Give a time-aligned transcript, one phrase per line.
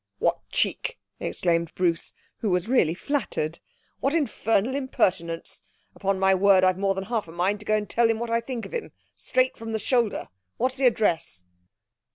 [0.17, 3.59] 'What cheek!' exclaimed Bruce, who was really flattered.
[3.99, 5.61] 'What infernal impertinence.
[5.95, 8.31] Upon my word I've more than half a mind to go and tell him what
[8.31, 10.29] I think of him straight from the shoulder.
[10.57, 11.43] What's the address?'